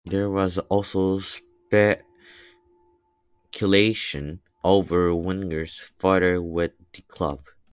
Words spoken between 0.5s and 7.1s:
also speculation over Wenger's future with the